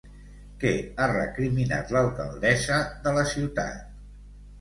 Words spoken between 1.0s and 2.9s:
ha recriminat a l'alcaldessa